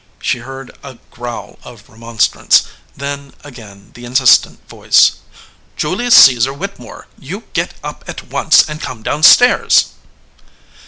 She 0.19 0.39
heard 0.39 0.71
a 0.81 0.97
growl 1.11 1.59
of 1.63 1.87
remonstrance, 1.87 2.63
then 2.97 3.33
again 3.43 3.91
the 3.93 4.03
insistent 4.03 4.67
voice: 4.67 5.17
"Julius 5.77 6.15
Caesar 6.25 6.53
Whittemore, 6.53 7.05
you 7.19 7.43
get 7.53 7.75
up 7.83 8.03
at 8.07 8.23
once 8.27 8.67
and 8.67 8.81
come 8.81 9.03
down 9.03 9.21
stairs." 9.21 9.91